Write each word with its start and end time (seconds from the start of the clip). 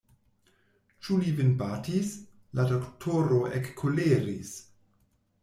Ĉu 1.07 1.17
li 1.25 1.33
vin 1.39 1.51
batis!? 1.59 2.15
La 2.61 2.67
doktoro 2.73 3.39
ekkoleris. 3.61 4.57